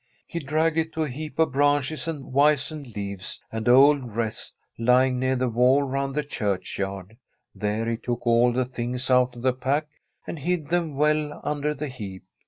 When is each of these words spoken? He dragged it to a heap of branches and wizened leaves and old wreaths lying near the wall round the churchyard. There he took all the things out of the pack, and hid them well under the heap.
He 0.25 0.39
dragged 0.39 0.77
it 0.79 0.93
to 0.93 1.03
a 1.03 1.09
heap 1.09 1.37
of 1.37 1.51
branches 1.51 2.07
and 2.07 2.33
wizened 2.33 2.95
leaves 2.95 3.39
and 3.51 3.69
old 3.69 4.15
wreaths 4.15 4.51
lying 4.79 5.19
near 5.19 5.35
the 5.35 5.47
wall 5.47 5.83
round 5.83 6.15
the 6.15 6.23
churchyard. 6.23 7.17
There 7.53 7.87
he 7.87 7.97
took 7.97 8.25
all 8.25 8.51
the 8.51 8.65
things 8.65 9.11
out 9.11 9.35
of 9.35 9.43
the 9.43 9.53
pack, 9.53 9.85
and 10.25 10.39
hid 10.39 10.69
them 10.69 10.95
well 10.95 11.39
under 11.43 11.75
the 11.75 11.87
heap. 11.87 12.23